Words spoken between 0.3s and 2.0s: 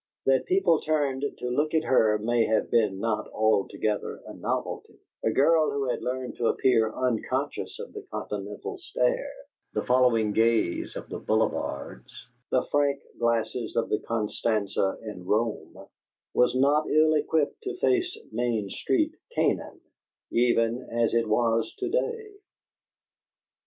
people turned to look at